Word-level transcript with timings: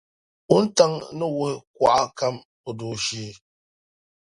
Wuntaŋa 0.49 0.99
ni 1.17 1.25
wuhi 1.35 1.55
kɔha 1.75 2.03
kam 2.17 2.35
o 2.67 2.69
dooshee. 2.77 3.31